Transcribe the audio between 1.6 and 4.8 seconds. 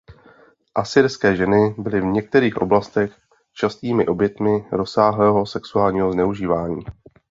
byly v některých oblastech častými oběťmi